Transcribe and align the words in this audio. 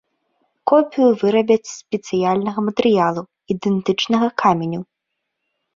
Копію 0.71 1.09
вырабяць 1.23 1.67
з 1.73 1.73
спецыяльнага 1.81 2.59
матэрыялу, 2.71 3.21
ідэнтычнага 3.57 4.27
каменю. 4.47 4.81